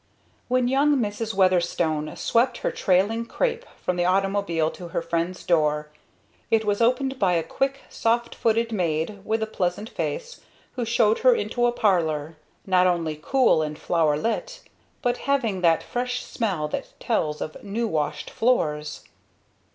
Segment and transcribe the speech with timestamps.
[0.47, 1.35] When young Mrs.
[1.35, 5.89] Weatherstone swept her trailing crepe from the automobile to her friend's door,
[6.49, 10.41] it was opened by a quick, soft footed maid with a pleasant face,
[10.71, 12.35] who showed her into a parlor,
[12.65, 14.61] not only cool and flower lit,
[15.03, 19.03] but having that fresh smell that tells of new washed floors.